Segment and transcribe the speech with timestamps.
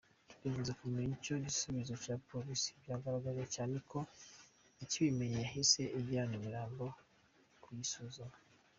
[0.37, 3.99] Turifuza kumenya icyo ibisubizo bya polisi byagaragaje cyane ko
[4.83, 6.85] ikibimenya yahise ijyana imirambo
[7.63, 8.35] kuyisuzuma.